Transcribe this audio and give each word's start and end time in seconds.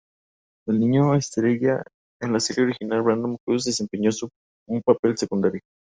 El 0.67 0.79
niño 0.79 1.13
estrella 1.13 1.83
de 2.19 2.27
la 2.27 2.39
serie 2.39 2.63
original, 2.65 3.03
Brandon 3.03 3.37
Cruz, 3.45 3.65
desempeñó 3.65 4.09
un 4.67 4.81
papel 4.81 5.15
secundario. 5.15 5.61